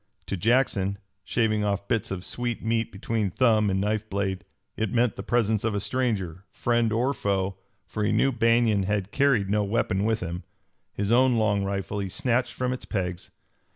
[0.25, 4.43] To Jackson, shaving off bits of sweet meat between thumb and knife blade,
[4.75, 9.11] it meant the presence of a stranger, friend or foe, for he knew Banion had
[9.11, 10.41] carried no weapon with him.
[10.91, 13.29] His own long rifle he snatched from its pegs.